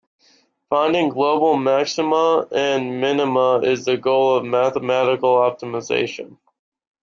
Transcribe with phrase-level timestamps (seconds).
[0.71, 6.39] Finding global maxima and minima is the goal of mathematical optimization.